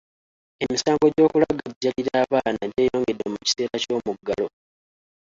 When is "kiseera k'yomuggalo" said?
3.45-4.47